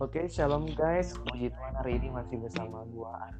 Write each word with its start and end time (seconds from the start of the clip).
Oke, 0.00 0.24
shalom 0.32 0.64
guys. 0.80 1.12
Puji 1.12 1.52
Tuhan 1.52 1.76
hari 1.76 2.00
ini 2.00 2.08
masih 2.08 2.40
bersama 2.40 2.88
gua. 2.88 3.36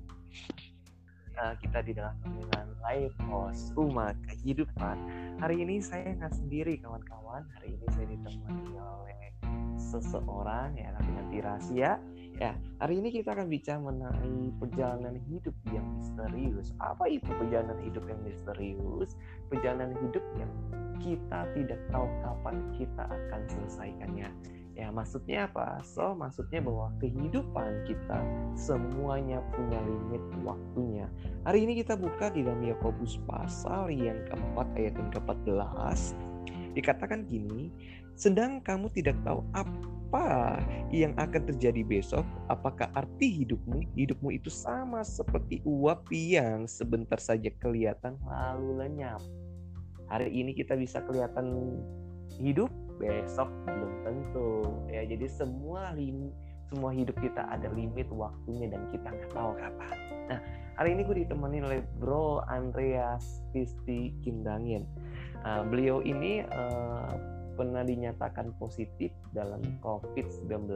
Uh, 1.41 1.57
kita 1.57 1.81
di 1.81 1.97
dalam 1.97 2.13
dengan 2.21 2.77
live 2.85 3.17
host 3.33 3.73
rumah 3.73 4.13
kehidupan. 4.29 5.01
Hari 5.41 5.57
ini 5.57 5.81
saya 5.81 6.13
nggak 6.21 6.37
sendiri 6.37 6.77
kawan-kawan. 6.85 7.49
Hari 7.57 7.81
ini 7.81 7.87
saya 7.97 8.13
ditemani 8.13 8.77
oleh 8.77 9.33
seseorang 9.81 10.77
ya 10.77 10.93
tapi 11.01 11.11
nanti 11.17 11.37
rahasia. 11.41 11.97
Ya, 12.37 12.53
hari 12.77 13.01
ini 13.01 13.09
kita 13.09 13.33
akan 13.33 13.49
bicara 13.49 13.81
mengenai 13.81 14.53
perjalanan 14.61 15.17
hidup 15.33 15.57
yang 15.73 15.89
misterius. 15.97 16.77
Apa 16.77 17.09
itu 17.09 17.33
perjalanan 17.41 17.81
hidup 17.81 18.05
yang 18.05 18.21
misterius? 18.21 19.17
Perjalanan 19.49 19.97
hidup 19.97 20.25
yang 20.37 20.53
kita 21.01 21.41
tidak 21.57 21.81
tahu 21.89 22.05
kapan 22.21 22.57
kita 22.77 23.09
akan 23.09 23.41
selesaikannya 23.49 24.29
Ya, 24.81 24.89
maksudnya 24.89 25.45
apa? 25.45 25.85
So, 25.85 26.17
maksudnya 26.17 26.65
bahwa 26.65 26.89
kehidupan 27.05 27.85
kita 27.85 28.25
semuanya 28.57 29.45
punya 29.53 29.77
limit 29.85 30.25
waktunya. 30.41 31.05
Hari 31.45 31.69
ini 31.69 31.85
kita 31.85 32.01
buka 32.01 32.33
di 32.33 32.41
dalam 32.41 32.65
Yakobus 32.65 33.21
pasal 33.29 33.93
yang 33.93 34.25
keempat 34.33 34.73
ayat 34.81 34.97
yang 34.97 35.13
ke-14. 35.13 36.17
Dikatakan 36.73 37.29
gini, 37.29 37.69
sedang 38.17 38.65
kamu 38.65 38.89
tidak 38.97 39.21
tahu 39.21 39.45
apa 39.53 40.57
yang 40.89 41.13
akan 41.21 41.53
terjadi 41.53 41.85
besok, 41.85 42.25
apakah 42.49 42.89
arti 42.97 43.45
hidupmu? 43.45 43.85
Hidupmu 44.01 44.33
itu 44.33 44.49
sama 44.49 45.05
seperti 45.05 45.61
uap 45.69 46.09
yang 46.09 46.65
sebentar 46.65 47.21
saja 47.21 47.53
kelihatan 47.61 48.17
lalu 48.25 48.81
lenyap. 48.81 49.21
Hari 50.09 50.33
ini 50.33 50.57
kita 50.57 50.73
bisa 50.73 51.05
kelihatan 51.05 51.77
hidup, 52.41 52.73
besok 53.01 53.49
belum 53.65 53.93
tentu. 54.05 54.69
Ya 54.93 55.03
jadi 55.09 55.27
semua 55.27 55.97
lim 55.97 56.29
semua 56.71 56.95
hidup 56.95 57.19
kita 57.19 57.43
ada 57.51 57.67
limit 57.75 58.07
waktunya 58.15 58.71
dan 58.71 58.87
kita 58.95 59.09
nggak 59.11 59.33
tahu 59.35 59.51
kapan. 59.59 59.97
Nah 60.31 60.39
hari 60.79 60.95
ini 60.95 61.03
gue 61.03 61.17
ditemani 61.27 61.59
oleh 61.67 61.81
Bro 61.99 62.47
Andreas 62.47 63.43
Pisti 63.51 64.15
Kindangin. 64.23 64.87
Uh, 65.41 65.67
beliau 65.67 66.05
ini 66.05 66.45
uh, 66.47 67.11
pernah 67.59 67.83
dinyatakan 67.83 68.55
positif 68.61 69.11
dalam 69.35 69.65
COVID-19 69.83 70.71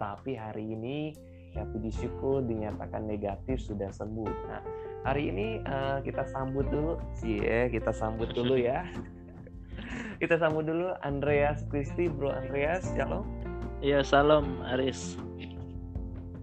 tapi 0.00 0.34
hari 0.34 0.72
ini 0.72 1.12
ya 1.52 1.66
puji 1.68 1.92
syukur 1.92 2.42
dinyatakan 2.42 3.06
negatif 3.06 3.62
sudah 3.62 3.92
sembuh. 3.94 4.32
Nah 4.50 4.62
hari 5.06 5.30
ini 5.30 5.62
uh, 5.62 6.02
kita 6.02 6.26
sambut 6.26 6.66
dulu. 6.72 6.98
Sih 7.22 7.38
ya 7.38 7.70
kita 7.70 7.94
sambut 7.94 8.34
dulu 8.34 8.58
ya 8.58 8.82
kita 10.20 10.36
sambut 10.36 10.68
dulu 10.68 10.92
Andreas 11.00 11.64
Kristi, 11.72 12.12
Bro 12.12 12.28
Andreas, 12.28 12.84
shalom. 12.92 13.24
Iya, 13.80 14.04
salam 14.04 14.60
Aris. 14.68 15.16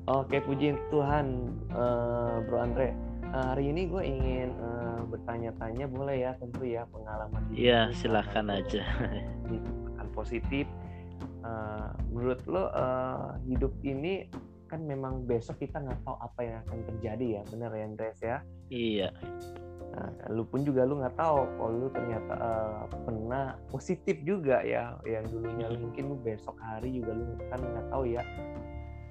Oke, 0.09 0.42
puji 0.42 0.73
Tuhan, 0.89 1.53
uh, 1.78 2.42
Bro 2.50 2.58
Andre. 2.58 2.97
Uh, 3.30 3.53
hari 3.53 3.69
ini 3.69 3.86
gue 3.86 4.02
ingin 4.02 4.50
uh, 4.58 5.06
bertanya-tanya, 5.06 5.86
boleh 5.86 6.25
ya, 6.25 6.31
tentu 6.42 6.66
ya 6.66 6.89
pengalaman. 6.89 7.45
Iya, 7.53 7.94
silahkan 7.94 8.50
aja. 8.50 8.81
Akan 9.94 10.09
positif. 10.17 10.66
Uh, 11.45 11.94
menurut 12.09 12.41
lo 12.50 12.73
uh, 12.73 13.38
hidup 13.45 13.72
ini 13.86 14.25
kan 14.68 14.84
memang 14.84 15.23
besok 15.23 15.64
kita 15.64 15.80
nggak 15.80 16.04
tahu 16.04 16.16
apa 16.20 16.40
yang 16.44 16.58
akan 16.68 16.80
terjadi 16.94 17.26
ya, 17.40 17.42
bener 17.48 17.72
ya 17.72 17.84
Andreas 17.88 18.20
ya? 18.20 18.38
Iya. 18.68 19.09
Nah, 19.98 20.14
lu 20.30 20.46
pun 20.46 20.62
juga 20.62 20.86
lu 20.86 21.02
nggak 21.02 21.18
tahu 21.18 21.42
kalau 21.58 21.72
lu 21.74 21.88
ternyata 21.90 22.34
uh, 22.38 22.86
pernah 23.08 23.58
positif 23.74 24.22
juga 24.22 24.62
ya 24.62 24.94
yang 25.09 25.26
dulunya 25.26 25.74
lu 25.74 25.90
mungkin 25.90 26.14
lu 26.14 26.16
besok 26.22 26.54
hari 26.62 27.02
juga 27.02 27.18
lu 27.18 27.34
kan 27.50 27.58
nggak 27.58 27.88
tahu 27.90 28.06
ya 28.06 28.22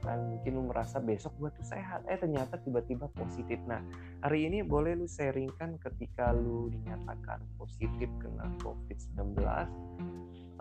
kan 0.07 0.23
mungkin 0.31 0.53
lu 0.55 0.63
merasa 0.71 1.03
besok 1.03 1.35
gua 1.43 1.51
tuh 1.51 1.67
sehat 1.67 2.07
eh 2.07 2.15
ternyata 2.15 2.63
tiba-tiba 2.63 3.11
positif 3.19 3.59
nah 3.67 3.83
hari 4.23 4.47
ini 4.47 4.63
boleh 4.63 4.95
lu 4.95 5.11
sharingkan 5.11 5.75
ketika 5.83 6.31
lu 6.31 6.71
dinyatakan 6.71 7.43
positif 7.59 8.07
kena 8.23 8.47
covid-19 8.63 9.43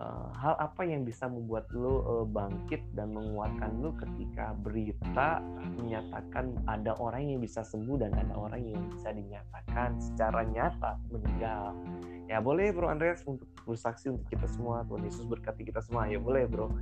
uh, 0.00 0.28
hal 0.36 0.54
apa 0.60 0.82
yang 0.84 1.04
bisa 1.04 1.28
membuat 1.28 1.68
lo 1.72 2.04
uh, 2.04 2.26
bangkit 2.28 2.82
dan 2.92 3.12
menguatkan 3.12 3.80
lo 3.80 3.92
ketika 3.96 4.52
berita 4.60 5.40
menyatakan 5.80 6.56
ada 6.68 6.96
orang 7.00 7.36
yang 7.36 7.40
bisa 7.40 7.64
sembuh 7.64 8.00
dan 8.00 8.12
ada 8.16 8.34
orang 8.36 8.62
yang 8.64 8.82
bisa 8.92 9.12
dinyatakan 9.12 9.96
secara 10.00 10.44
nyata 10.44 11.00
meninggal. 11.12 11.72
Ya 12.26 12.42
boleh 12.42 12.74
Bro 12.74 12.90
Andreas 12.90 13.22
untuk 13.24 13.46
bersaksi 13.62 14.10
untuk 14.10 14.26
kita 14.26 14.50
semua. 14.50 14.82
Tuhan 14.90 15.06
Yesus 15.06 15.24
berkati 15.24 15.62
kita 15.62 15.78
semua. 15.78 16.10
Ya 16.10 16.18
boleh 16.18 16.44
Bro. 16.50 16.74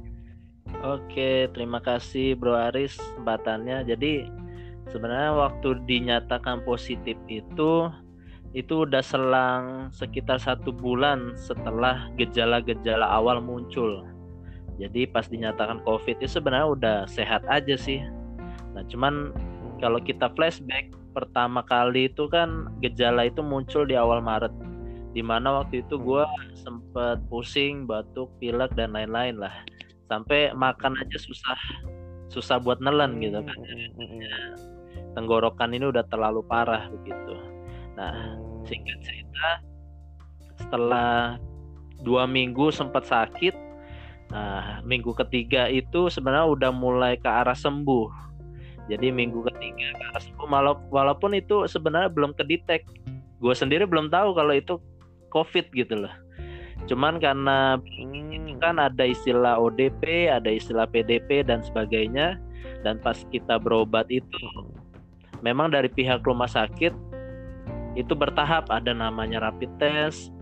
Oke, 0.83 1.53
terima 1.53 1.79
kasih 1.85 2.35
Bro 2.35 2.57
Aris 2.57 2.97
kesempatannya. 2.97 3.85
Jadi 3.85 4.27
sebenarnya 4.89 5.37
waktu 5.37 5.79
dinyatakan 5.85 6.65
positif 6.65 7.15
itu 7.29 7.93
itu 8.55 8.87
udah 8.87 9.03
selang 9.03 9.91
sekitar 9.91 10.39
satu 10.39 10.71
bulan 10.71 11.35
setelah 11.35 12.07
gejala-gejala 12.15 13.03
awal 13.03 13.43
muncul. 13.43 14.07
Jadi 14.79 15.11
pas 15.11 15.27
dinyatakan 15.27 15.83
COVID 15.83 16.23
itu 16.23 16.39
sebenarnya 16.39 16.69
udah 16.71 16.97
sehat 17.11 17.43
aja 17.51 17.75
sih. 17.75 17.99
Nah 18.75 18.87
cuman 18.87 19.35
kalau 19.83 19.99
kita 19.99 20.31
flashback 20.39 20.95
pertama 21.15 21.67
kali 21.67 22.07
itu 22.11 22.31
kan 22.31 22.71
gejala 22.79 23.27
itu 23.27 23.43
muncul 23.43 23.83
di 23.87 23.99
awal 23.99 24.23
Maret. 24.23 24.55
Di 25.15 25.23
mana 25.23 25.63
waktu 25.63 25.83
itu 25.87 25.99
gue 25.99 26.27
sempet 26.59 27.23
pusing, 27.31 27.87
batuk, 27.87 28.31
pilek 28.39 28.71
dan 28.79 28.95
lain-lain 28.95 29.39
lah. 29.39 29.55
Sampai 30.11 30.55
makan 30.55 30.99
aja 30.99 31.19
susah, 31.19 31.59
susah 32.31 32.59
buat 32.63 32.83
nelen 32.83 33.19
gitu 33.19 33.43
kan. 33.43 33.59
Tenggorokan 35.15 35.71
ini 35.75 35.91
udah 35.91 36.03
terlalu 36.11 36.43
parah 36.47 36.91
begitu. 36.91 37.54
Nah, 37.95 38.35
singkat 38.67 38.99
cerita, 39.07 39.49
setelah 40.59 41.39
dua 42.03 42.27
minggu 42.27 42.75
sempat 42.75 43.07
sakit, 43.07 43.55
nah 44.31 44.83
minggu 44.83 45.15
ketiga 45.15 45.71
itu 45.71 46.11
sebenarnya 46.11 46.47
udah 46.51 46.71
mulai 46.75 47.15
ke 47.15 47.29
arah 47.31 47.57
sembuh. 47.57 48.11
Jadi 48.91 49.09
minggu 49.09 49.41
ketiga 49.49 49.95
ke 49.95 50.03
arah 50.13 50.23
sembuh, 50.23 50.47
walaupun 50.91 51.39
itu 51.39 51.65
sebenarnya 51.71 52.11
belum 52.11 52.35
kedetek. 52.37 52.85
Gue 53.39 53.55
sendiri 53.55 53.87
belum 53.87 54.11
tahu 54.11 54.35
kalau 54.37 54.53
itu 54.53 54.81
COVID 55.31 55.71
gitu 55.75 56.05
loh. 56.07 56.15
Cuman 56.85 57.17
karena 57.23 57.81
hmm. 57.81 58.61
kan 58.61 58.77
ada 58.77 59.05
istilah 59.09 59.57
ODP, 59.57 60.29
ada 60.29 60.51
istilah 60.51 60.85
PDP 60.89 61.47
dan 61.47 61.65
sebagainya. 61.65 62.37
Dan 62.85 63.01
pas 63.01 63.17
kita 63.33 63.57
berobat 63.57 64.09
itu, 64.13 64.41
memang 65.41 65.73
dari 65.73 65.89
pihak 65.89 66.25
rumah 66.25 66.49
sakit 66.49 66.93
itu 67.95 68.13
bertahap 68.15 68.67
ada 68.71 68.91
namanya 68.91 69.43
rapid 69.43 69.71
test. 69.79 70.35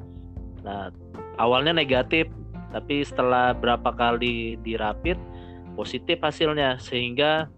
Nah 0.65 0.93
awalnya 1.37 1.77
negatif 1.77 2.29
tapi 2.73 3.05
setelah 3.05 3.53
berapa 3.53 3.93
kali 3.93 4.57
dirapid 4.65 5.21
positif 5.77 6.21
hasilnya. 6.21 6.81
Sehingga 6.81 7.49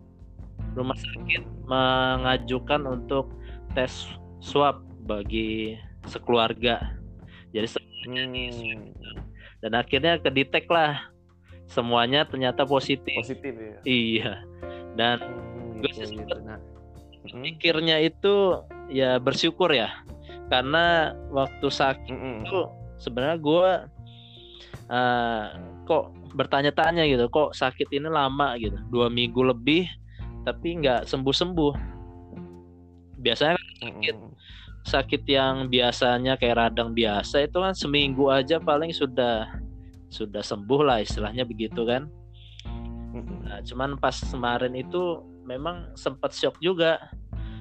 rumah 0.74 0.98
sakit 0.98 1.42
mengajukan 1.70 2.82
untuk 2.86 3.30
tes 3.72 4.10
swab 4.42 4.82
bagi 5.06 5.78
sekeluarga. 6.10 6.98
Jadi 7.54 7.68
semuanya 7.70 8.24
hmm. 8.26 8.90
dan 9.62 9.72
akhirnya 9.78 10.18
kedetek 10.18 10.66
lah 10.66 11.14
semuanya 11.70 12.26
ternyata 12.26 12.66
positif. 12.66 13.14
Positif 13.14 13.54
ya? 13.54 13.78
Iya. 13.86 14.32
Dan 14.98 15.16
hmm, 15.22 15.80
gue 15.80 15.90
gitu, 15.94 16.18
gitu. 16.18 16.36
Nah. 16.44 16.60
mikirnya 17.24 18.04
itu 18.04 18.60
ya 18.90 19.16
bersyukur 19.20 19.72
ya. 19.72 19.90
Karena 20.48 21.16
waktu 21.32 21.66
sakit 21.66 22.12
mm 22.12 22.20
-hmm. 22.20 22.36
itu 22.44 22.60
sebenarnya 23.00 23.38
gue 23.40 23.70
uh, 24.92 25.44
kok 25.84 26.04
bertanya-tanya 26.34 27.06
gitu 27.06 27.30
kok 27.30 27.54
sakit 27.54 27.88
ini 27.94 28.08
lama 28.10 28.58
gitu. 28.60 28.76
Dua 28.90 29.08
minggu 29.08 29.40
lebih 29.44 29.88
tapi 30.44 30.80
nggak 30.80 31.08
sembuh-sembuh. 31.08 31.74
Biasanya 33.20 33.56
kan 33.56 33.66
sakit. 33.80 34.16
Sakit 34.84 35.22
yang 35.24 35.72
biasanya 35.72 36.36
kayak 36.36 36.60
radang 36.60 36.92
biasa 36.92 37.48
itu 37.48 37.56
kan 37.56 37.72
seminggu 37.72 38.28
aja 38.28 38.60
paling 38.60 38.92
sudah 38.92 39.48
sudah 40.12 40.44
sembuh 40.44 40.80
lah 40.84 41.00
istilahnya 41.00 41.48
begitu 41.48 41.88
kan. 41.88 42.06
Nah, 43.44 43.64
cuman 43.64 43.96
pas 43.96 44.12
kemarin 44.28 44.76
itu 44.76 45.24
memang 45.44 45.92
sempat 45.94 46.32
shock 46.32 46.56
juga 46.60 46.98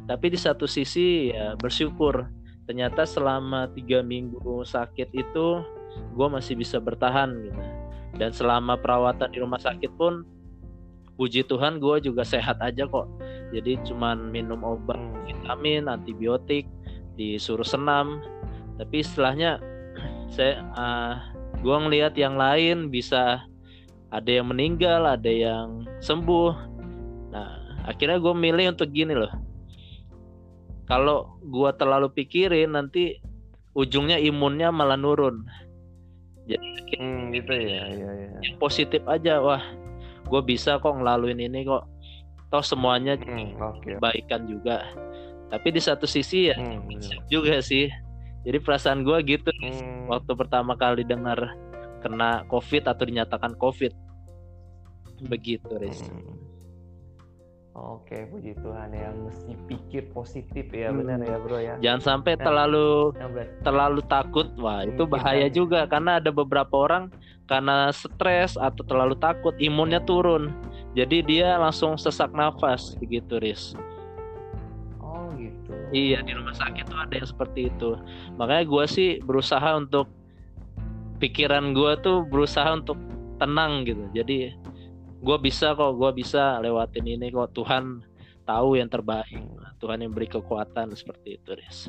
tapi 0.03 0.35
di 0.35 0.39
satu 0.39 0.67
sisi 0.67 1.31
ya 1.31 1.55
bersyukur. 1.55 2.27
Ternyata 2.63 3.03
selama 3.03 3.67
tiga 3.75 3.99
minggu 3.99 4.63
sakit 4.63 5.11
itu 5.11 5.47
gue 6.15 6.27
masih 6.31 6.55
bisa 6.59 6.79
bertahan 6.79 7.31
gitu. 7.43 7.61
Dan 8.19 8.29
selama 8.31 8.79
perawatan 8.79 9.31
di 9.31 9.41
rumah 9.41 9.59
sakit 9.59 9.91
pun 9.99 10.23
puji 11.15 11.43
Tuhan 11.47 11.79
gue 11.79 12.03
juga 12.03 12.23
sehat 12.23 12.59
aja 12.59 12.87
kok. 12.87 13.07
Jadi 13.51 13.79
cuman 13.83 14.31
minum 14.31 14.63
obat 14.63 14.99
vitamin 15.27 15.87
antibiotik 15.87 16.67
disuruh 17.19 17.67
senam. 17.67 18.23
Tapi 18.79 19.03
istilahnya 19.03 19.59
saya 20.35 20.63
uh, 20.75 21.15
gue 21.59 21.77
ngelihat 21.87 22.15
yang 22.19 22.35
lain 22.35 22.91
bisa 22.91 23.43
ada 24.11 24.29
yang 24.29 24.51
meninggal 24.51 25.03
ada 25.03 25.31
yang 25.31 25.83
sembuh. 25.99 26.51
Nah 27.31 27.51
akhirnya 27.87 28.19
gue 28.23 28.33
milih 28.35 28.71
untuk 28.71 28.87
gini 28.91 29.15
loh 29.15 29.42
kalau 30.83 31.39
gue 31.39 31.69
terlalu 31.79 32.11
pikirin 32.11 32.75
nanti 32.75 33.19
ujungnya 33.73 34.19
imunnya 34.19 34.69
malah 34.69 34.99
nurun 34.99 35.47
jadi 36.43 36.67
hmm, 36.99 37.31
gitu 37.31 37.53
ya, 37.55 37.83
ya, 37.87 38.11
ya. 38.11 38.29
yang 38.43 38.57
positif 38.59 39.01
aja 39.07 39.39
wah 39.39 39.63
gue 40.27 40.41
bisa 40.43 40.77
kok 40.79 40.93
ngelaluin 40.93 41.39
ini 41.39 41.63
kok 41.63 41.87
toh 42.51 42.63
semuanya 42.63 43.15
hmm, 43.17 43.57
okay. 43.57 43.95
kebaikan 43.97 44.45
juga 44.45 44.83
tapi 45.49 45.73
di 45.73 45.81
satu 45.81 46.05
sisi 46.05 46.51
ya 46.51 46.55
hmm, 46.57 47.29
juga 47.31 47.63
sih 47.63 47.89
jadi 48.43 48.59
perasaan 48.59 49.07
gue 49.07 49.17
gitu 49.25 49.49
hmm. 49.49 50.11
waktu 50.11 50.31
pertama 50.35 50.75
kali 50.75 51.07
dengar 51.07 51.39
kena 52.03 52.43
covid 52.51 52.83
atau 52.85 53.07
dinyatakan 53.07 53.55
covid 53.55 53.95
begitu 55.23 55.71
Riz. 55.79 56.03
Hmm. 56.03 56.42
Oke, 57.73 58.29
puji 58.29 58.53
Tuhan 58.61 58.93
ya 58.93 59.09
mesti 59.17 59.57
pikir 59.65 60.13
positif 60.13 60.69
ya 60.69 60.93
hmm. 60.93 60.97
benar 61.01 61.19
ya 61.25 61.37
bro 61.41 61.57
ya. 61.57 61.73
Jangan 61.81 62.01
sampai 62.05 62.37
nah, 62.37 62.45
terlalu 62.45 62.89
nah, 63.17 63.49
terlalu 63.65 64.01
takut, 64.05 64.47
wah 64.61 64.85
hmm, 64.85 64.93
itu 64.93 65.03
bahaya 65.09 65.49
kita... 65.49 65.57
juga 65.57 65.79
karena 65.89 66.21
ada 66.21 66.29
beberapa 66.29 66.69
orang 66.85 67.09
karena 67.49 67.89
stres 67.89 68.61
atau 68.61 68.85
terlalu 68.85 69.17
takut 69.17 69.57
imunnya 69.57 69.97
turun, 70.05 70.53
jadi 70.93 71.25
dia 71.25 71.49
langsung 71.57 71.97
sesak 71.97 72.29
nafas 72.29 72.93
begitu, 73.01 73.41
Riz. 73.41 73.73
Oh 75.01 75.33
gitu. 75.33 75.73
Iya 75.89 76.21
di 76.21 76.37
rumah 76.37 76.53
sakit 76.53 76.85
tuh 76.85 76.99
ada 77.01 77.13
yang 77.17 77.25
seperti 77.25 77.73
itu. 77.73 77.97
Makanya 78.37 78.69
gue 78.69 78.85
sih 78.85 79.09
berusaha 79.25 79.73
untuk 79.73 80.13
pikiran 81.17 81.73
gue 81.73 81.97
tuh 82.05 82.21
berusaha 82.29 82.69
untuk 82.69 83.01
tenang 83.41 83.81
gitu. 83.89 84.05
Jadi 84.13 84.53
gue 85.23 85.37
bisa 85.39 85.71
kok 85.71 85.95
gue 85.95 86.11
bisa 86.11 86.59
lewatin 86.59 87.07
ini 87.07 87.31
kok. 87.31 87.55
Tuhan 87.55 88.03
tahu 88.43 88.75
yang 88.75 88.91
terbaik. 88.91 89.39
Tuhan 89.79 90.03
yang 90.03 90.11
beri 90.11 90.27
kekuatan 90.27 90.91
seperti 90.91 91.39
itu 91.39 91.55
Riz. 91.55 91.87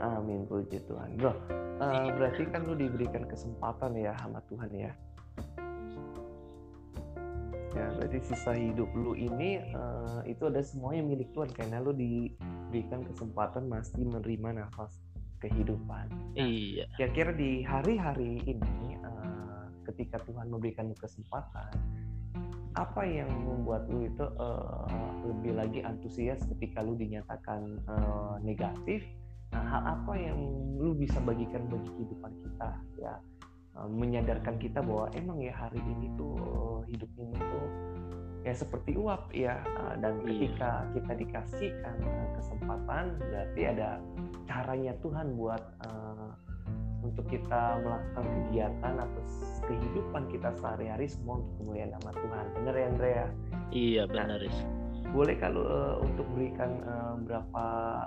Amin 0.00 0.48
puji 0.48 0.82
Tuhan. 0.88 1.20
Bro 1.20 1.36
uh, 1.78 2.08
berarti 2.16 2.42
kan 2.50 2.64
lu 2.66 2.74
diberikan 2.74 3.28
kesempatan 3.28 3.94
ya 3.94 4.16
sama 4.18 4.40
Tuhan 4.48 4.70
ya? 4.72 4.92
Ya 7.72 7.88
berarti 7.96 8.18
sisa 8.20 8.52
hidup 8.52 8.88
lu 8.92 9.16
ini 9.16 9.60
uh, 9.72 10.20
itu 10.28 10.48
ada 10.48 10.60
semuanya 10.64 11.04
milik 11.04 11.28
Tuhan. 11.36 11.52
Karena 11.52 11.80
lu 11.84 11.92
diberikan 11.92 13.04
kesempatan 13.04 13.68
masih 13.68 14.00
menerima 14.08 14.64
nafas 14.64 14.96
kehidupan. 15.40 16.06
Nah, 16.38 16.46
iya. 16.46 16.86
kira-kira 16.94 17.34
di 17.34 17.66
hari-hari 17.66 18.38
ini 18.46 18.94
uh, 19.02 19.41
ketika 19.92 20.18
Tuhan 20.24 20.48
memberikan 20.48 20.90
kesempatan 20.96 21.70
apa 22.72 23.04
yang 23.04 23.28
membuat 23.28 23.84
lu 23.92 24.08
itu 24.08 24.24
uh, 24.40 24.88
lebih 25.28 25.52
lagi 25.60 25.80
antusias 25.84 26.40
ketika 26.56 26.80
lu 26.80 26.96
dinyatakan 26.96 27.76
uh, 27.84 28.40
negatif 28.40 29.04
nah 29.52 29.60
hal 29.60 29.82
apa 30.00 30.16
yang 30.16 30.40
lu 30.80 30.96
bisa 30.96 31.20
bagikan 31.20 31.68
bagi 31.68 31.92
kehidupan 31.92 32.32
kita 32.40 32.70
ya 32.96 33.14
uh, 33.76 33.84
menyadarkan 33.84 34.56
kita 34.56 34.80
bahwa 34.80 35.12
emang 35.12 35.44
ya 35.44 35.52
hari 35.52 35.84
ini 35.84 36.08
tuh 36.16 36.32
uh, 36.40 36.80
hidup 36.88 37.12
ini 37.20 37.36
tuh 37.36 37.66
ya 38.42 38.54
seperti 38.56 38.96
uap 38.96 39.30
ya 39.36 39.60
uh, 39.78 39.94
dan 40.00 40.24
iya. 40.24 40.26
ketika 40.32 40.70
kita 40.96 41.12
dikasihkan 41.20 41.96
uh, 42.00 42.28
kesempatan 42.40 43.20
berarti 43.20 43.60
ada 43.68 44.00
caranya 44.48 44.96
Tuhan 45.04 45.36
buat 45.36 45.62
uh, 45.84 46.32
untuk 47.02 47.26
kita 47.26 47.82
melakukan 47.82 48.24
kegiatan 48.24 48.94
atau 48.98 49.22
kehidupan 49.66 50.22
kita 50.30 50.48
sehari-hari 50.58 51.06
semua 51.10 51.42
untuk 51.42 51.54
kemuliaan 51.62 51.92
nama 51.98 52.10
Tuhan. 52.14 52.44
Benar 52.56 52.74
ya 52.74 52.86
Andrea? 52.86 53.26
Iya 53.72 54.02
benar. 54.06 54.26
Nah, 54.30 54.50
boleh 55.12 55.36
kalau 55.36 55.62
uh, 55.66 55.96
untuk 56.00 56.24
berikan 56.32 56.80
uh, 56.88 57.14
berapa 57.20 57.64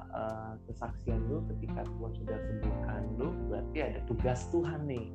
uh, 0.09 0.51
kesaksian 0.65 1.21
lu 1.29 1.43
ketika 1.53 1.85
Tuhan 1.85 2.11
sudah 2.17 2.37
sembuhkan 2.39 3.01
lu, 3.21 3.29
berarti 3.51 3.77
ada 3.83 3.99
tugas 4.09 4.47
Tuhan 4.49 4.89
nih 4.89 5.05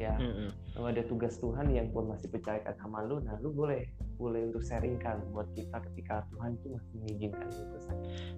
ya 0.00 0.16
mm-hmm. 0.16 0.80
ada 0.80 1.02
tugas 1.04 1.36
Tuhan 1.36 1.68
yang 1.68 1.92
Tuhan 1.92 2.08
masih 2.08 2.32
percayakan 2.32 2.74
sama 2.80 3.04
lu 3.04 3.20
nah 3.20 3.36
lu 3.44 3.52
boleh 3.52 3.84
boleh 4.16 4.48
untuk 4.48 4.64
sharingkan 4.64 5.20
buat 5.36 5.48
kita 5.52 5.76
ketika 5.92 6.24
Tuhan 6.32 6.56
itu 6.56 6.66
masih 6.72 6.92
mengizinkan 7.04 7.48
itu 7.52 7.78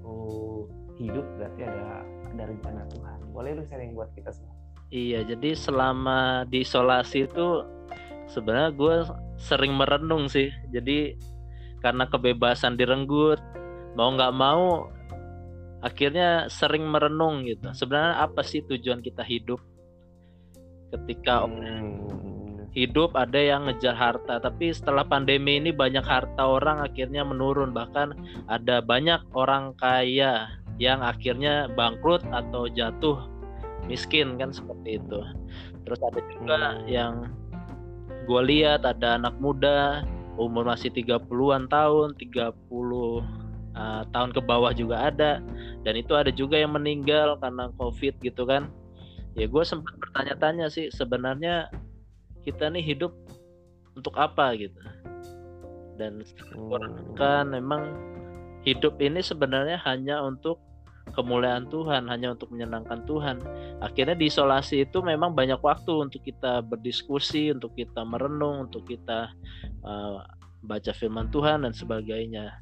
oh, 0.02 0.66
hidup 0.98 1.26
berarti 1.38 1.60
ada 1.62 2.02
ada 2.34 2.42
rencana 2.50 2.82
Tuhan 2.90 3.18
boleh 3.30 3.50
lu 3.58 3.62
sharing 3.70 3.94
buat 3.94 4.10
kita 4.18 4.34
semua 4.34 4.54
Iya, 4.92 5.24
jadi 5.24 5.56
selama 5.56 6.44
di 6.44 6.68
isolasi 6.68 7.24
itu 7.24 7.64
sebenarnya 8.28 8.70
gue 8.76 8.96
sering 9.40 9.72
merenung 9.72 10.28
sih. 10.28 10.52
Jadi 10.68 11.16
karena 11.80 12.04
kebebasan 12.04 12.76
direnggut, 12.76 13.40
mau 13.96 14.12
nggak 14.12 14.36
mau 14.36 14.92
akhirnya 15.80 16.52
sering 16.52 16.84
merenung 16.84 17.48
gitu. 17.48 17.72
Sebenarnya 17.72 18.20
apa 18.20 18.44
sih 18.44 18.60
tujuan 18.68 19.00
kita 19.00 19.24
hidup? 19.24 19.64
Ketika 20.92 21.48
hmm. 21.48 22.68
hidup 22.76 23.16
ada 23.16 23.40
yang 23.40 23.72
ngejar 23.72 23.96
harta, 23.96 24.44
tapi 24.44 24.76
setelah 24.76 25.08
pandemi 25.08 25.56
ini 25.56 25.72
banyak 25.72 26.04
harta 26.04 26.44
orang 26.44 26.84
akhirnya 26.84 27.24
menurun. 27.24 27.72
Bahkan 27.72 28.12
ada 28.44 28.84
banyak 28.84 29.24
orang 29.32 29.72
kaya 29.80 30.52
yang 30.76 31.00
akhirnya 31.00 31.72
bangkrut 31.72 32.20
atau 32.28 32.68
jatuh 32.68 33.31
miskin 33.86 34.38
kan 34.38 34.54
seperti 34.54 34.98
itu. 34.98 35.20
Terus 35.86 36.00
ada 36.02 36.20
juga 36.30 36.58
yang 36.86 37.30
gue 38.26 38.42
lihat 38.46 38.86
ada 38.86 39.18
anak 39.18 39.34
muda 39.42 40.06
umur 40.38 40.64
masih 40.64 40.88
30-an 40.94 41.68
tahun 41.68 42.16
30 42.16 42.54
uh, 42.72 44.02
tahun 44.10 44.30
ke 44.32 44.40
bawah 44.42 44.72
juga 44.72 45.10
ada. 45.10 45.42
Dan 45.82 45.98
itu 45.98 46.14
ada 46.14 46.30
juga 46.30 46.56
yang 46.56 46.72
meninggal 46.74 47.36
karena 47.42 47.68
covid 47.76 48.14
gitu 48.22 48.46
kan. 48.46 48.70
Ya 49.34 49.48
gue 49.48 49.64
sempat 49.64 49.96
bertanya-tanya 49.96 50.68
sih 50.68 50.92
sebenarnya 50.92 51.72
kita 52.44 52.68
nih 52.68 52.84
hidup 52.84 53.12
untuk 53.96 54.14
apa 54.16 54.56
gitu. 54.56 54.76
Dan 56.00 56.24
hmm. 56.24 57.16
kan 57.16 57.52
memang 57.52 57.92
hidup 58.62 58.96
ini 59.02 59.20
sebenarnya 59.20 59.76
hanya 59.84 60.22
untuk 60.22 60.62
kemuliaan 61.10 61.66
Tuhan, 61.68 62.06
hanya 62.06 62.38
untuk 62.38 62.54
menyenangkan 62.54 63.04
Tuhan. 63.04 63.36
Akhirnya 63.82 64.14
di 64.14 64.30
isolasi 64.30 64.86
itu 64.86 65.02
memang 65.02 65.34
banyak 65.34 65.58
waktu 65.60 66.08
untuk 66.08 66.22
kita 66.22 66.62
berdiskusi, 66.62 67.50
untuk 67.52 67.74
kita 67.74 68.06
merenung, 68.06 68.70
untuk 68.70 68.86
kita 68.86 69.28
uh, 69.84 70.22
baca 70.62 70.92
firman 70.94 71.28
Tuhan 71.34 71.66
dan 71.66 71.74
sebagainya. 71.74 72.54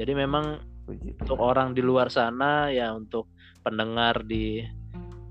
Jadi 0.00 0.12
memang 0.16 0.64
untuk 0.88 1.38
orang 1.38 1.76
di 1.76 1.84
luar 1.84 2.10
sana 2.10 2.72
ya 2.72 2.90
untuk 2.90 3.30
pendengar 3.62 4.26
di 4.26 4.64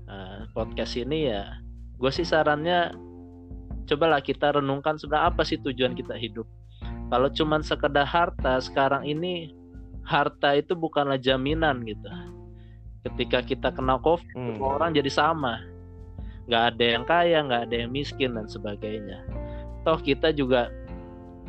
uh, 0.08 0.48
podcast 0.56 0.96
ini 0.96 1.28
ya, 1.28 1.60
gue 2.00 2.10
sih 2.14 2.24
sarannya 2.24 2.94
cobalah 3.84 4.24
kita 4.24 4.56
renungkan 4.56 4.96
sebenarnya 4.96 5.28
apa 5.28 5.42
sih 5.44 5.60
tujuan 5.60 5.92
kita 5.92 6.16
hidup. 6.16 6.48
Kalau 7.12 7.28
cuman 7.28 7.60
sekedar 7.60 8.08
harta 8.08 8.56
sekarang 8.64 9.04
ini 9.04 9.52
harta 10.08 10.56
itu 10.56 10.72
bukanlah 10.72 11.20
jaminan 11.20 11.84
gitu 11.84 12.08
ketika 13.02 13.42
kita 13.42 13.68
kena 13.74 13.98
covid 13.98 14.26
hmm. 14.34 14.56
semua 14.56 14.68
orang 14.78 14.90
jadi 14.94 15.10
sama. 15.10 15.62
Nggak 16.46 16.62
ada 16.74 16.84
yang 16.84 17.04
kaya 17.06 17.38
nggak 17.42 17.62
ada 17.70 17.74
yang 17.86 17.90
miskin 17.90 18.34
dan 18.34 18.46
sebagainya. 18.46 19.22
Toh 19.82 19.98
kita 19.98 20.30
juga 20.34 20.70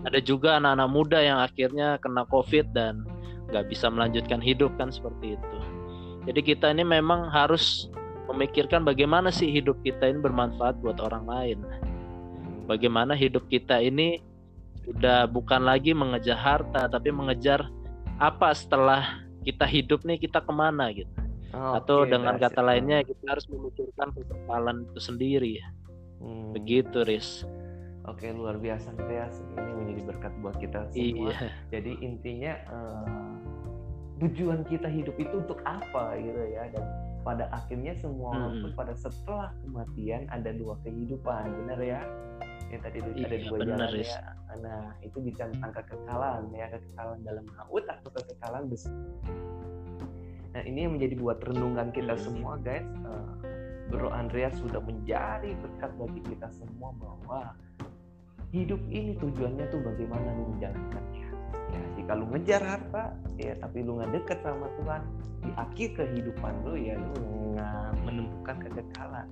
ada 0.03 0.19
juga 0.19 0.60
anak-anak 0.60 0.89
muda 0.89 1.19
yang 1.22 1.39
akhirnya 1.39 2.01
kena 2.01 2.25
covid 2.27 2.65
dan 2.74 3.05
nggak 3.53 3.69
bisa 3.69 3.88
melanjutkan 3.89 4.41
hidup 4.41 4.74
kan 4.77 4.89
seperti 4.89 5.38
itu. 5.38 5.57
Jadi 6.29 6.39
kita 6.41 6.72
ini 6.72 6.83
memang 6.88 7.29
harus 7.29 7.91
memikirkan 8.31 8.88
bagaimana 8.88 9.29
sih 9.29 9.51
hidup 9.51 9.77
kita 9.83 10.10
ini 10.10 10.24
bermanfaat 10.24 10.79
buat 10.81 10.98
orang 11.03 11.25
lain. 11.27 11.60
Bagaimana 12.63 13.12
hidup 13.12 13.43
kita 13.51 13.83
ini 13.83 14.24
sudah 14.88 15.27
bukan 15.27 15.63
lagi 15.63 15.91
mengejar 15.95 16.36
harta 16.36 16.88
tapi 16.91 17.12
mengejar 17.12 17.67
apa 18.19 18.51
setelah 18.51 19.24
kita 19.43 19.67
hidup 19.67 20.03
nih 20.03 20.19
kita 20.19 20.43
ke 20.43 20.51
mana 20.51 20.91
gitu 20.91 21.23
Oh, 21.53 21.77
atau 21.77 22.03
okay, 22.03 22.17
dengan 22.17 22.41
kata 22.41 22.62
lainnya 22.65 23.05
kita 23.05 23.24
harus 23.29 23.45
memikirkan 23.45 24.10
kekekalan 24.17 24.89
itu 24.89 25.00
sendiri. 25.00 25.53
Hmm. 26.17 26.50
Begitu, 26.53 27.05
Riz. 27.05 27.45
Oke, 28.10 28.33
luar 28.33 28.57
biasa 28.57 28.89
Andreas. 28.89 29.38
Ini 29.53 29.72
menjadi 29.77 30.01
berkat 30.03 30.33
buat 30.41 30.57
kita 30.57 30.89
semua. 30.91 31.29
Iya. 31.31 31.38
Jadi 31.72 31.91
intinya 32.01 32.53
uh, 32.67 33.33
tujuan 34.24 34.65
kita 34.65 34.89
hidup 34.89 35.15
itu 35.19 35.36
untuk 35.39 35.60
apa 35.65 36.15
gitu 36.19 36.41
ya 36.53 36.69
dan 36.74 36.83
pada 37.24 37.48
akhirnya 37.55 37.95
semua 38.03 38.36
hmm. 38.51 38.75
pada 38.75 38.93
setelah 38.93 39.55
kematian 39.63 40.27
ada 40.29 40.51
dua 40.51 40.75
kehidupan 40.83 41.50
benar 41.63 41.79
ya 41.79 42.03
yang 42.72 42.81
tadi 42.83 43.00
iya, 43.15 43.25
ada 43.25 43.38
dua 43.48 43.57
jalan 43.63 43.89
ya 44.00 44.19
nah 44.62 44.83
itu 45.01 45.17
bisa 45.24 45.50
tentang 45.50 45.72
kekekalan 45.72 46.51
ya 46.51 46.67
kekekalan 46.69 47.19
dalam 47.25 47.45
maut 47.55 47.86
atau 47.88 48.10
kekekalan 48.12 48.63
besar 48.69 48.93
Nah 50.53 50.62
ini 50.63 50.86
yang 50.86 50.93
menjadi 50.98 51.15
buat 51.17 51.39
renungan 51.41 51.89
kita 51.89 52.13
semua 52.22 52.62
guys. 52.62 52.86
Uh, 53.03 53.33
Bro 53.89 54.10
Andreas 54.10 54.57
sudah 54.57 54.81
menjadi 54.81 55.53
berkat 55.60 55.91
bagi 56.00 56.22
kita 56.25 56.50
semua 56.50 56.95
bahwa 56.98 57.53
hidup 58.50 58.81
ini 58.89 59.13
tujuannya 59.17 59.65
tuh 59.69 59.81
bagaimana 59.81 60.33
lu 60.33 60.53
menjalankannya. 60.55 61.27
Ya 61.74 61.81
jika 61.98 62.12
lu 62.13 62.25
ngejar 62.29 62.62
harta 62.62 63.05
ya 63.38 63.53
tapi 63.57 63.81
lu 63.81 63.98
nggak 63.98 64.13
deket 64.13 64.39
sama 64.45 64.69
Tuhan 64.81 65.01
di 65.43 65.51
akhir 65.57 65.89
kehidupan 65.98 66.53
lu 66.62 66.74
ya 66.77 66.95
lu 66.95 67.53
nggak 67.57 67.89
menemukan 68.05 68.55
kekekalan 68.62 69.27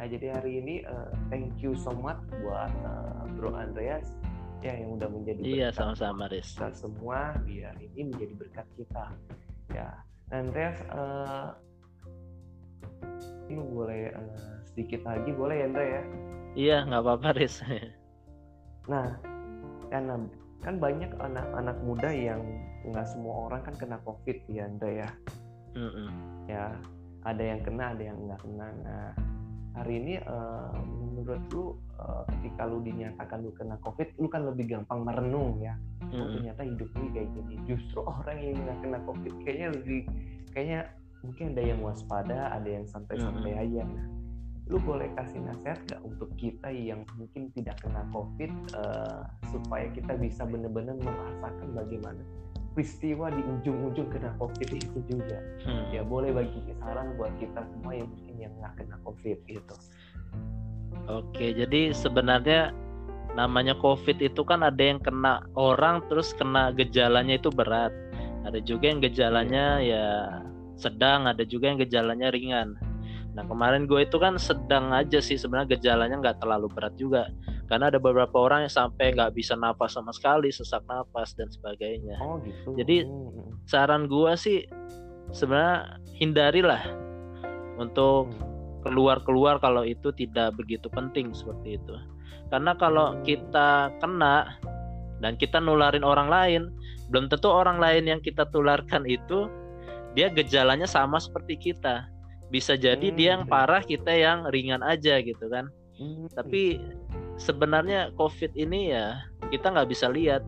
nah 0.00 0.08
jadi 0.08 0.32
hari 0.32 0.64
ini 0.64 0.74
uh, 0.88 1.12
thank 1.28 1.52
you 1.60 1.76
so 1.76 1.92
much 1.92 2.16
buat 2.40 2.72
uh, 2.88 3.28
Bro 3.36 3.52
Andreas 3.52 4.16
ya 4.64 4.76
yang 4.76 4.96
udah 4.96 5.08
menjadi 5.08 5.40
iya 5.40 5.68
sama-sama 5.72 6.28
Riz. 6.28 6.56
kita 6.56 6.72
semua 6.72 7.36
biar 7.44 7.72
ini 7.80 8.12
menjadi 8.12 8.32
berkat 8.36 8.66
kita. 8.76 9.04
Ya 9.72 9.88
Andreas 10.30 10.78
uh, 10.94 11.54
lu 13.50 13.66
boleh 13.66 14.14
uh, 14.14 14.62
sedikit 14.70 15.02
lagi 15.02 15.30
boleh 15.34 15.58
ya 15.58 15.66
Andre 15.66 15.84
ya? 15.86 16.02
Iya 16.54 16.76
nggak 16.86 17.02
apa-apa 17.02 17.28
Riz. 17.38 17.62
Nah 18.90 19.18
karena 19.92 20.18
kan 20.62 20.80
banyak 20.82 21.12
anak-anak 21.18 21.78
muda 21.84 22.10
yang 22.10 22.42
nggak 22.86 23.06
semua 23.06 23.50
orang 23.50 23.62
kan 23.62 23.74
kena 23.76 23.98
covid 24.02 24.38
ya 24.50 24.66
Andre 24.66 25.06
ya? 25.06 25.08
Mm 25.78 25.90
-mm. 25.90 26.08
ya 26.50 26.74
ada 27.22 27.42
yang 27.42 27.60
kena 27.62 27.94
ada 27.94 28.02
yang 28.02 28.18
nggak 28.26 28.40
kena. 28.42 28.68
Nah 28.82 29.08
hari 29.74 30.02
ini 30.02 30.14
uh, 30.26 30.74
menurut 31.14 31.42
lu 31.54 31.64
uh, 31.98 32.22
ketika 32.36 32.66
lu 32.66 32.82
dinyatakan 32.82 33.44
lu 33.44 33.52
kena 33.54 33.76
covid 33.84 34.10
lu 34.18 34.26
kan 34.26 34.42
lebih 34.46 34.66
gampang 34.70 35.06
merenung 35.06 35.60
ya. 35.62 35.78
Mm 36.00 36.06
-hmm. 36.10 36.20
oh 36.20 36.26
ternyata 36.34 36.62
hidup 36.66 36.90
lu 36.96 37.06
kayak 37.14 37.28
gini. 37.34 37.54
Justru 37.68 38.00
orang 38.02 38.38
yang 38.40 38.56
nggak 38.58 38.78
kena 38.82 38.98
covid 39.06 39.34
kayaknya 39.46 39.68
lebih 39.76 40.00
kayaknya 40.50 40.80
mungkin 41.20 41.44
ada 41.52 41.62
yang 41.62 41.80
waspada 41.84 42.38
ada 42.50 42.68
yang 42.68 42.86
santai-santai 42.88 43.52
mm 43.52 43.62
aja. 43.62 43.82
Nah 43.84 44.20
lu 44.70 44.78
boleh 44.86 45.10
kasih 45.18 45.42
nasihat 45.42 45.82
gak 45.90 45.98
untuk 46.06 46.30
kita 46.38 46.70
yang 46.70 47.02
mungkin 47.18 47.50
tidak 47.58 47.82
kena 47.82 48.06
covid 48.14 48.54
uh, 48.78 49.26
supaya 49.50 49.90
kita 49.90 50.14
bisa 50.14 50.46
benar-benar 50.46 50.94
merasakan 50.94 51.74
bagaimana 51.74 52.22
peristiwa 52.72 53.28
di 53.34 53.42
ujung-ujung 53.42 54.08
kena 54.14 54.30
covid 54.38 54.68
itu 54.70 54.98
juga. 55.10 55.38
Hmm. 55.66 55.90
ya 55.90 56.06
boleh 56.06 56.30
bagi 56.30 56.60
saran 56.78 57.18
buat 57.18 57.34
kita 57.42 57.60
semua 57.74 57.92
yang 57.98 58.08
mungkin 58.08 58.36
yang 58.38 58.52
nggak 58.62 58.74
kena 58.78 58.96
covid 59.02 59.38
gitu. 59.46 59.76
Oke 61.10 61.52
jadi 61.54 61.90
sebenarnya 61.90 62.70
namanya 63.34 63.74
covid 63.78 64.18
itu 64.22 64.42
kan 64.46 64.62
ada 64.62 64.82
yang 64.82 65.02
kena 65.02 65.42
orang 65.58 66.02
terus 66.06 66.30
kena 66.34 66.70
gejalanya 66.74 67.38
itu 67.38 67.50
berat. 67.50 67.90
Ada 68.46 68.62
juga 68.64 68.88
yang 68.88 69.00
gejalanya 69.04 69.82
ya 69.84 70.06
sedang 70.80 71.28
ada 71.28 71.44
juga 71.44 71.74
yang 71.74 71.78
gejalanya 71.78 72.32
ringan. 72.32 72.78
Nah 73.36 73.44
kemarin 73.46 73.86
gue 73.86 74.02
itu 74.06 74.16
kan 74.18 74.40
sedang 74.40 74.90
aja 74.90 75.20
sih 75.22 75.38
sebenarnya 75.38 75.78
gejalanya 75.78 76.16
nggak 76.18 76.38
terlalu 76.42 76.66
berat 76.72 76.94
juga 76.96 77.30
karena 77.70 77.86
ada 77.86 78.02
beberapa 78.02 78.34
orang 78.34 78.66
yang 78.66 78.74
sampai 78.74 79.14
nggak 79.14 79.30
bisa 79.38 79.54
nafas 79.54 79.94
sama 79.94 80.10
sekali 80.10 80.50
sesak 80.50 80.82
nafas 80.90 81.38
dan 81.38 81.46
sebagainya. 81.54 82.18
Oh 82.18 82.42
gitu. 82.42 82.74
Jadi 82.74 83.06
saran 83.70 84.10
gue 84.10 84.32
sih 84.34 84.66
sebenarnya 85.30 86.02
hindarilah 86.18 86.82
untuk 87.78 88.34
hmm. 88.34 88.82
keluar-keluar 88.82 89.62
kalau 89.62 89.86
itu 89.86 90.10
tidak 90.18 90.58
begitu 90.58 90.90
penting 90.90 91.30
seperti 91.30 91.78
itu. 91.78 91.94
Karena 92.50 92.74
kalau 92.74 93.14
hmm. 93.14 93.22
kita 93.22 93.94
kena 94.02 94.58
dan 95.22 95.38
kita 95.38 95.62
nularin 95.62 96.02
orang 96.02 96.26
lain, 96.26 96.62
belum 97.14 97.30
tentu 97.30 97.54
orang 97.54 97.78
lain 97.78 98.10
yang 98.10 98.18
kita 98.18 98.50
tularkan 98.50 99.06
itu 99.06 99.46
dia 100.18 100.26
gejalanya 100.26 100.90
sama 100.90 101.22
seperti 101.22 101.70
kita 101.70 102.10
bisa 102.50 102.74
jadi 102.74 103.14
hmm. 103.14 103.16
dia 103.16 103.28
yang 103.38 103.44
parah 103.46 103.78
kita 103.78 104.10
yang 104.10 104.42
ringan 104.50 104.82
aja 104.82 105.22
gitu 105.22 105.46
kan 105.46 105.70
hmm. 106.02 106.34
tapi 106.34 106.82
sebenarnya 107.40 108.12
covid 108.20 108.52
ini 108.52 108.92
ya 108.92 109.24
kita 109.48 109.72
nggak 109.72 109.88
bisa 109.90 110.12
lihat. 110.12 110.44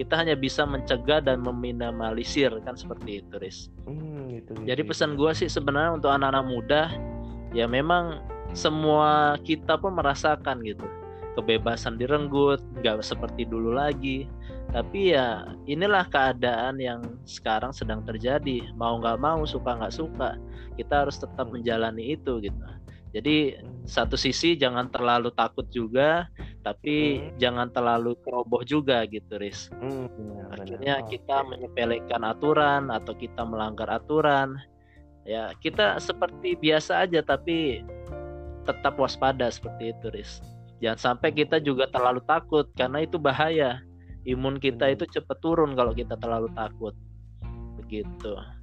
Kita 0.00 0.16
hanya 0.16 0.32
bisa 0.32 0.64
mencegah 0.64 1.20
dan 1.20 1.44
meminimalisir 1.44 2.48
kan 2.64 2.72
seperti 2.72 3.20
itu 3.20 3.36
Riz. 3.36 3.68
Hmm, 3.84 4.32
gitu, 4.32 4.56
gitu, 4.56 4.64
jadi 4.64 4.80
pesan 4.80 5.12
gue 5.12 5.28
sih 5.36 5.44
sebenarnya 5.44 6.00
untuk 6.00 6.08
anak-anak 6.08 6.44
muda 6.48 6.82
ya 7.52 7.68
memang 7.68 8.24
semua 8.56 9.36
kita 9.44 9.76
pun 9.76 9.92
merasakan 9.92 10.64
gitu. 10.64 10.88
Kebebasan 11.36 12.00
direnggut 12.00 12.64
nggak 12.80 13.04
seperti 13.04 13.44
dulu 13.44 13.76
lagi. 13.76 14.24
Tapi 14.72 15.12
ya 15.12 15.52
inilah 15.68 16.08
keadaan 16.08 16.80
yang 16.80 17.20
sekarang 17.28 17.74
sedang 17.76 18.00
terjadi. 18.00 18.72
Mau 18.80 19.04
nggak 19.04 19.20
mau 19.20 19.44
suka 19.44 19.76
nggak 19.76 19.92
suka 19.92 20.40
kita 20.80 21.04
harus 21.04 21.20
tetap 21.20 21.52
menjalani 21.52 22.16
itu 22.16 22.40
gitu 22.40 22.56
jadi 23.10 23.58
satu 23.90 24.14
sisi 24.14 24.54
jangan 24.54 24.86
terlalu 24.86 25.34
takut 25.34 25.66
juga 25.74 26.30
tapi 26.62 27.18
hmm. 27.18 27.42
jangan 27.42 27.68
terlalu 27.74 28.14
keroboh 28.22 28.62
juga 28.62 29.02
gitu 29.10 29.34
Riz. 29.34 29.66
Hmm, 29.82 30.06
akhirnya 30.54 31.02
kita 31.10 31.42
menyepelekan 31.42 32.22
aturan 32.22 32.86
atau 32.94 33.10
kita 33.18 33.42
melanggar 33.42 33.90
aturan. 33.90 34.54
Ya 35.26 35.50
kita 35.58 35.98
seperti 35.98 36.54
biasa 36.54 37.02
aja 37.06 37.18
tapi 37.26 37.82
tetap 38.62 38.94
waspada 38.94 39.50
seperti 39.50 39.90
itu 39.90 40.06
Riz. 40.14 40.38
Jangan 40.78 41.18
sampai 41.18 41.34
kita 41.34 41.58
juga 41.58 41.90
terlalu 41.90 42.22
takut 42.30 42.70
karena 42.78 43.02
itu 43.02 43.18
bahaya. 43.18 43.82
Imun 44.22 44.62
kita 44.62 44.86
itu 44.86 45.08
cepat 45.08 45.40
turun 45.42 45.74
kalau 45.74 45.90
kita 45.96 46.14
terlalu 46.14 46.46
takut. 46.54 46.94
Begitu 47.80 48.59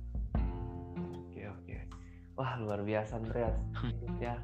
wah 2.38 2.54
luar 2.62 2.86
biasa 2.86 3.20
Andreas 3.20 3.58
ya 4.24 4.38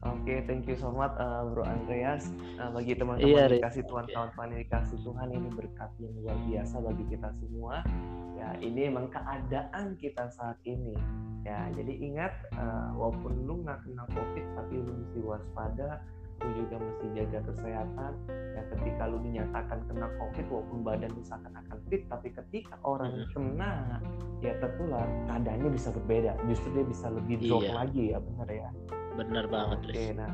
Oke, 0.00 0.32
okay, 0.32 0.38
thank 0.48 0.64
you 0.64 0.72
so 0.80 0.88
much 0.88 1.12
uh, 1.20 1.44
Bro 1.44 1.60
Andreas. 1.68 2.32
Uh, 2.56 2.72
bagi 2.72 2.96
teman-teman 2.96 3.36
iya, 3.36 3.52
dikasih 3.52 3.84
Tuhan, 3.84 4.08
kawan-kawan 4.08 4.56
dikasih 4.56 4.96
Tuhan 5.04 5.28
ini 5.28 5.52
berkat 5.52 5.92
yang 6.00 6.16
luar 6.24 6.40
biasa 6.48 6.80
bagi 6.80 7.04
kita 7.12 7.28
semua. 7.36 7.84
Ya, 8.32 8.56
ini 8.64 8.88
emang 8.88 9.12
keadaan 9.12 10.00
kita 10.00 10.32
saat 10.32 10.56
ini. 10.64 10.96
Ya, 11.44 11.68
jadi 11.76 11.92
ingat 12.00 12.32
uh, 12.56 12.96
walaupun 12.96 13.44
lu 13.44 13.60
nggak 13.60 13.84
kena 13.84 14.08
COVID 14.08 14.46
tapi 14.56 14.74
lu 14.80 14.92
mesti 15.04 15.20
waspada 15.20 16.00
lu 16.40 16.50
juga 16.64 16.76
mesti 16.80 17.06
jaga 17.16 17.38
kesehatan. 17.52 18.12
Ya 18.28 18.62
ketika 18.76 19.02
lu 19.08 19.18
dinyatakan 19.20 19.78
kena 19.88 20.08
covid 20.16 20.46
walaupun 20.48 20.78
badan 20.80 21.10
lu 21.12 21.22
seakan-akan 21.24 21.78
fit 21.92 22.02
tapi 22.08 22.28
ketika 22.32 22.74
orang 22.84 23.28
kena 23.36 24.00
ya 24.40 24.56
tertular 24.58 25.06
keadaannya 25.28 25.70
bisa 25.72 25.88
berbeda. 25.92 26.32
Justru 26.48 26.68
dia 26.80 26.84
bisa 26.88 27.06
lebih 27.12 27.36
drop 27.44 27.64
iya. 27.64 27.72
lagi 27.76 28.04
ya 28.16 28.18
benar 28.18 28.48
ya. 28.48 28.68
Benar 29.16 29.44
banget 29.52 29.78
oke 29.84 29.92
okay, 29.92 30.08
nah. 30.16 30.32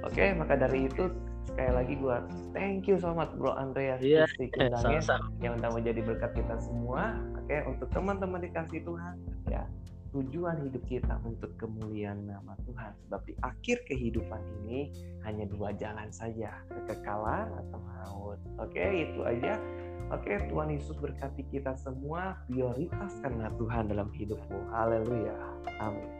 Oke 0.00 0.12
okay, 0.16 0.28
maka 0.32 0.54
dari 0.56 0.88
itu 0.88 1.04
sekali 1.46 1.72
lagi 1.72 1.94
gua 1.98 2.24
thank 2.54 2.86
you 2.86 2.96
so 3.00 3.10
much 3.10 3.32
bro 3.34 3.52
Andreas 3.56 3.98
iya, 4.04 4.28
yang 5.40 5.56
udah 5.58 5.70
menjadi 5.72 6.00
berkat 6.04 6.32
kita 6.36 6.56
semua. 6.58 7.16
Oke 7.38 7.54
okay, 7.54 7.60
untuk 7.68 7.88
teman-teman 7.94 8.40
dikasih 8.42 8.82
Tuhan 8.82 9.14
ya 9.50 9.62
tujuan 10.10 10.66
hidup 10.66 10.82
kita 10.90 11.18
untuk 11.22 11.54
kemuliaan 11.56 12.26
nama 12.26 12.58
Tuhan. 12.66 12.92
Sebab 13.06 13.20
di 13.26 13.34
akhir 13.46 13.86
kehidupan 13.86 14.42
ini 14.62 14.90
hanya 15.22 15.46
dua 15.46 15.70
jalan 15.74 16.10
saja, 16.10 16.50
kekekalan 16.66 17.48
atau 17.66 17.78
maut. 17.78 18.40
Oke, 18.58 18.82
itu 18.82 19.22
aja. 19.22 19.56
Oke, 20.10 20.42
Tuhan 20.50 20.74
Yesus 20.74 20.98
berkati 20.98 21.46
kita 21.54 21.78
semua. 21.78 22.34
Prioritas 22.50 23.14
Tuhan 23.54 23.94
dalam 23.94 24.10
hidupmu. 24.10 24.74
Haleluya. 24.74 25.38
Amin. 25.78 26.19